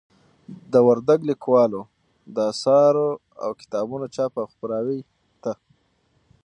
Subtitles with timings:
[0.71, 1.81] د وردگ ليكوالو
[2.35, 3.09] د آثارو
[3.43, 4.99] او كتابونو چاپ او خپراوي
[5.43, 5.53] ته